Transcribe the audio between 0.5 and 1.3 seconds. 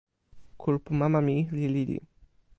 kulupu mama